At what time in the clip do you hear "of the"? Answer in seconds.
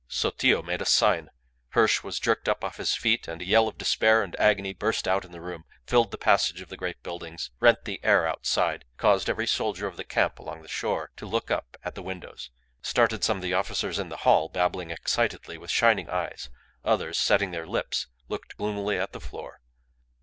6.59-6.75, 9.85-10.03, 13.37-13.53